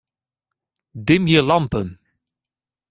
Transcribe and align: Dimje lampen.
Dimje 1.07 1.41
lampen. 1.49 1.87